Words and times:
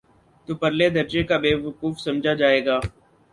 تو 0.47 0.51
پرلے 0.61 0.87
درجے 0.95 1.21
کا 1.29 1.37
بیوقوف 1.43 1.95
سمجھا 2.05 2.33
جائے 2.41 2.59
گا۔ 2.65 2.79